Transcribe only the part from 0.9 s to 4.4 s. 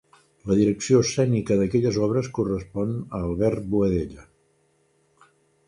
escènica d'aquelles obres correspon a Albert Boadella.